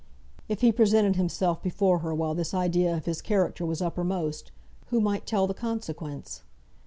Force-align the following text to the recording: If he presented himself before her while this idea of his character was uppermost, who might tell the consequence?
If 0.49 0.61
he 0.61 0.71
presented 0.71 1.15
himself 1.15 1.61
before 1.61 1.99
her 1.99 2.11
while 2.15 2.33
this 2.33 2.55
idea 2.55 2.97
of 2.97 3.05
his 3.05 3.21
character 3.21 3.67
was 3.67 3.83
uppermost, 3.83 4.51
who 4.87 4.99
might 4.99 5.27
tell 5.27 5.45
the 5.45 5.53
consequence? 5.53 6.41